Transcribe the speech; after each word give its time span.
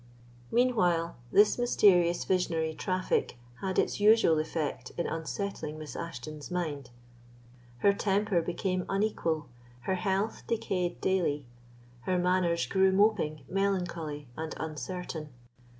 Meanwhile, 0.51 1.15
this 1.31 1.59
mysterious 1.59 2.25
visionary 2.25 2.73
traffic 2.73 3.37
had 3.59 3.77
its 3.77 3.99
usual 3.99 4.39
effect 4.39 4.91
in 4.97 5.05
unsettling 5.05 5.77
Miss 5.77 5.95
Ashton's 5.95 6.49
mind. 6.49 6.89
Her 7.77 7.93
temper 7.93 8.41
became 8.41 8.83
unequal, 8.89 9.47
her 9.81 9.93
health 9.93 10.41
decayed 10.47 10.99
daily, 11.01 11.45
her 12.05 12.17
manners 12.17 12.65
grew 12.65 12.91
moping, 12.91 13.45
melancholy, 13.47 14.27
and 14.35 14.55
uncertain. 14.57 15.29